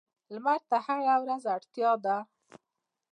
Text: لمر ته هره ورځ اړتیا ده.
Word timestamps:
لمر 0.33 0.59
ته 0.69 0.77
هره 0.85 1.15
ورځ 1.23 1.43
اړتیا 1.55 1.91
ده. 2.05 2.17